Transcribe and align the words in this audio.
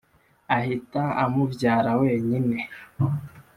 Ahita 0.57 1.03
amubyara 1.23 1.91
wenyine. 2.01 2.59